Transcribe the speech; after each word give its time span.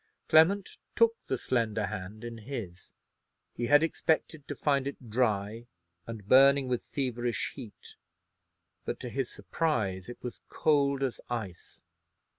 Clement 0.29 0.67
took 0.95 1.13
the 1.27 1.37
slender 1.37 1.85
hand 1.85 2.23
in 2.23 2.39
his. 2.39 2.91
He 3.53 3.67
had 3.67 3.83
expected 3.83 4.47
to 4.47 4.55
find 4.55 4.87
it 4.87 5.11
dry 5.11 5.67
and 6.07 6.27
burning 6.27 6.67
with 6.67 6.85
feverish 6.91 7.53
heat; 7.53 7.95
but, 8.83 8.99
to 9.01 9.09
his 9.09 9.29
surprise, 9.29 10.09
it 10.09 10.17
was 10.23 10.39
cold 10.49 11.03
as 11.03 11.21
ice. 11.29 11.81